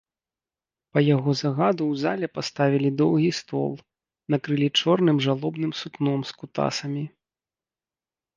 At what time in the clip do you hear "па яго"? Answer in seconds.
0.93-1.31